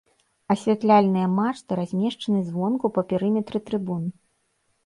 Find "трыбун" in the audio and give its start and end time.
3.69-4.03